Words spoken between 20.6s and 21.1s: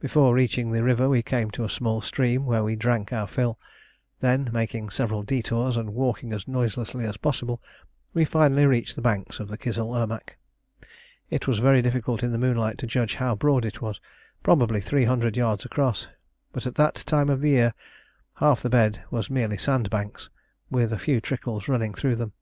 with a